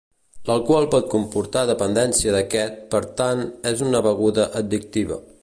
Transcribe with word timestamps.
L'alcohol 0.49 0.87
pot 0.95 1.11
comportar 1.11 1.63
dependència 1.71 2.33
d'aquest 2.37 2.81
per 2.97 3.03
tant 3.21 3.45
és 3.75 3.85
una 3.91 4.05
beguda 4.09 4.49
addictiva. 4.65 5.25